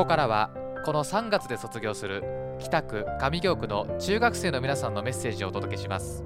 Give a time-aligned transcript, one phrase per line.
[0.00, 0.50] こからは
[0.86, 2.24] この3月で卒業する
[2.58, 6.24] 北区上京区の中学生の皆さんのメッセージをお届けします。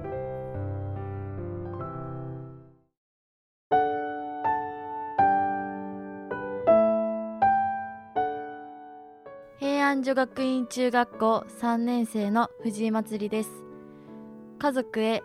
[9.59, 13.51] 平安女学院中学校3年生の藤井まつりです。
[14.61, 15.25] 家族へ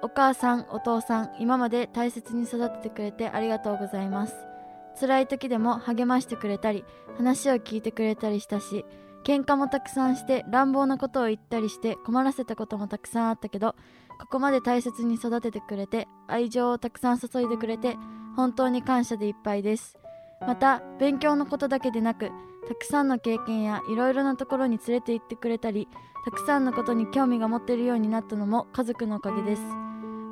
[0.00, 4.53] お母さんお父さん今まで大切に育ててくれてありがとうございます。
[4.98, 6.84] 辛い時でも励ましてくれたり
[7.16, 8.84] 話を聞いてくれたりしたし
[9.24, 13.74] 喧嘩もたくさんして乱暴なことを言ったりして困らせたこともたくさんあったけど
[14.20, 17.96] ここまで大切に育ててくれて愛情をたくさん注いでくれて
[18.36, 19.96] 本当に感謝でいっぱいです。
[20.40, 22.30] また勉強のことだけでなく
[22.68, 25.88] たくさんの経験やいろいろなところに連れて行ってくれたり
[26.24, 29.62] たくさんのことに興味が持っているようになったのも家族のおかげです。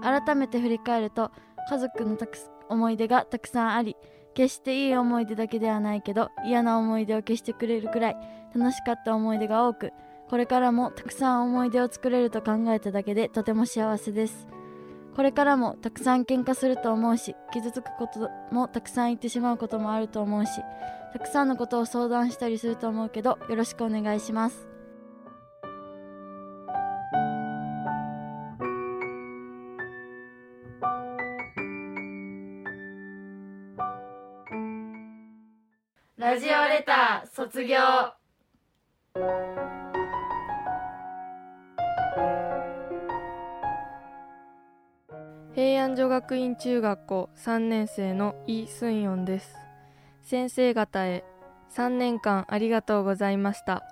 [0.02, 1.30] 改めて振り返ると
[1.70, 2.18] 家族の
[2.68, 3.96] 思い出がたくさんあり
[4.34, 8.16] 決していい思い出だけではないけど嫌な思い出を消してくれるくらい
[8.54, 9.92] 楽しかった思い出が多く
[10.28, 14.48] これからもたくさん思い出を作れると考えただけでとても幸せです。
[15.14, 20.52] これからもたくさん喧嘩すると思うし傷つくこともたくさん言ってしまうこともあると思うし
[21.12, 24.71] たくさんのことを相談したりすると思うけどよろしくお願いします。
[36.22, 37.78] ラジオレター卒業。
[45.52, 49.52] 平安女学院中学校3年生のイ・スンヨンです。
[50.22, 51.24] 先生方へ
[51.74, 53.82] 3年間ありがとうございました。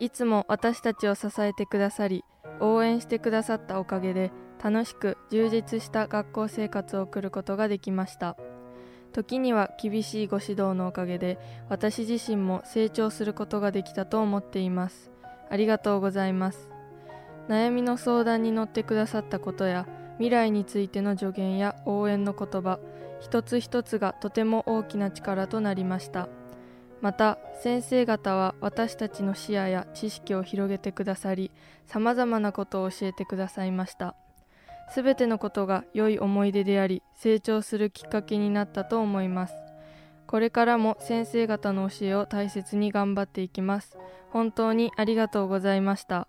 [0.00, 2.24] いつも私たちを支えてくださり
[2.58, 8.36] 応援してくださったおかげで楽しく充実した学校生活を送ることができました。
[9.12, 15.10] 時には厳しいご指導のおかげで私自身も成長することができたと思っています。
[15.48, 16.70] ありがとうございます。
[17.48, 19.86] 悩みの相談に乗ってくださったことや
[20.18, 22.78] 未来についての助言や応援の言葉
[23.20, 26.28] 一つ一つがとても大きな力となりました。
[27.00, 31.50] また先生方は私たちの視野や知識を広げてくださり
[31.86, 34.14] さまざまなことを教えてくださいました。
[34.92, 39.54] すべてのことが良い思い出であり成長するきっかけになったと思います。
[40.26, 43.96] これからも先生方の教えを大切に頑張っていきます。
[44.30, 46.28] 本当にありがとうございました。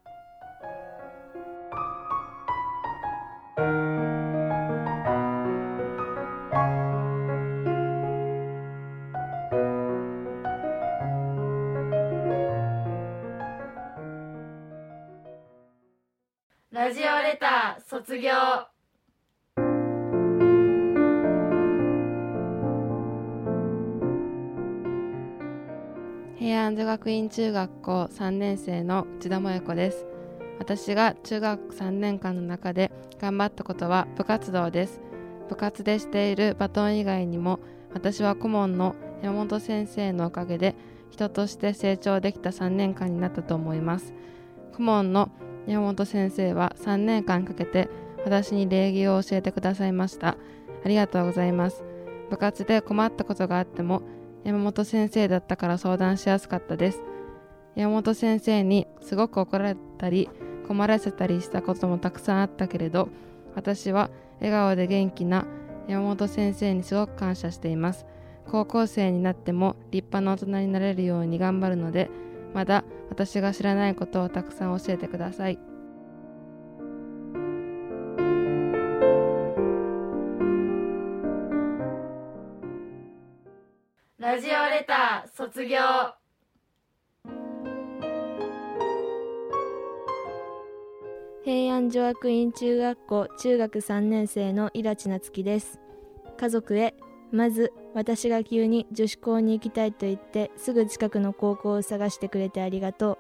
[16.81, 18.31] ラジオレター卒業。
[26.39, 30.07] 平安女学院中学校3年生の内田萌子です。
[30.57, 35.01] 私が中学3年間の中で頑張ったことは部活動です。
[35.49, 37.59] 部活でしているバトン以外にも
[37.93, 40.75] 私は顧問の山本先生のおかげで
[41.11, 44.15] 人として成長できた3年間になったと思います。
[44.73, 45.29] 顧問の
[45.67, 47.89] 山本先生は3年間かけて
[48.23, 50.37] 私に礼儀を教えてくださいました。
[50.83, 51.83] ありがとうございます。
[52.29, 54.01] 部活で困ったことがあっても
[54.43, 57.03] 山本先生だったから相談しやすかったです。
[57.75, 60.29] 山本先生にすごく怒られたり
[60.67, 63.09] 困らせたりしたこともたくさんあったけれど
[63.55, 65.45] 私は笑顔で元気な
[65.87, 68.05] 山本先生にすごく感謝しています。
[68.49, 72.09] 高校生になっても立派な大人になれるように頑張るので
[72.53, 75.59] まだ私が知らないことをたくさん教えてください。
[84.17, 85.77] ラジオレター卒業。
[91.43, 95.79] 平安女学院中学校中学3年生のイラチナツキです。
[96.37, 96.93] 家族へ
[97.31, 103.19] まず私が急に女子校に行きたいと言ってすぐ近くの高校を探してくれてありがと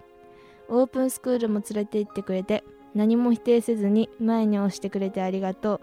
[0.69, 0.79] う。
[0.79, 2.63] オープンスクールも連れて行ってくれて
[2.95, 5.81] 何も否定せずに前に押してくれてありがとう。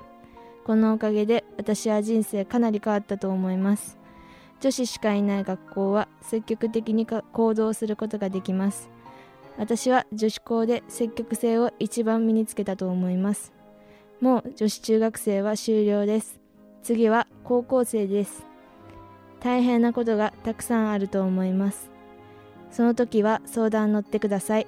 [0.64, 3.98] このおかげで私は人生かなり変わったと思います。
[4.60, 8.90] 女子しかいない学校は積極的に行動することができます。
[9.56, 13.52] 私は女子校で積極性を一番身につけたと思います。
[14.20, 16.40] もう女子中学生は終了です。
[16.82, 18.47] 次は高校生です。
[19.40, 21.90] 大変なことがたくさんあると思います。
[22.70, 24.66] その時は相談乗ってください。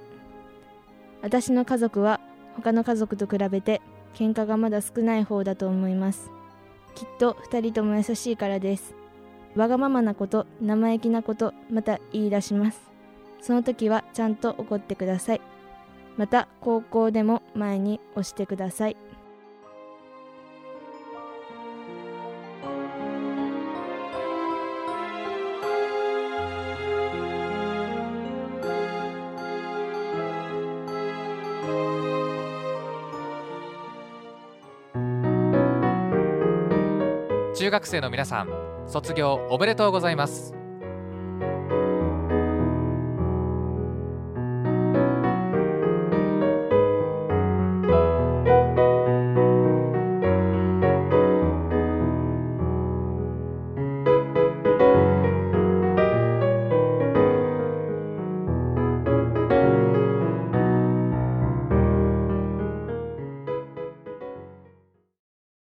[1.22, 2.20] 私の家族は
[2.54, 3.80] 他の家族と比べて
[4.14, 6.30] 喧嘩がまだ少ない方だと思います。
[6.94, 8.94] きっと2人とも優しいからです。
[9.56, 12.80] わがままなこと生意気なことまた言い出します。
[13.40, 15.40] その時はちゃんと怒ってください。
[16.16, 18.96] また高校でも前に押してください。
[37.60, 38.48] 中学生の皆さん
[38.86, 40.59] 卒業おめでとうございます。